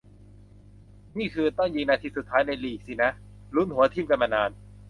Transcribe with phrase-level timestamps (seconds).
[1.17, 3.11] นี่คือ ต้องยิงนาทีสุดท้ายในลีกสินะ
[3.55, 4.49] ลุ้นหัวทิ่มกันมานาน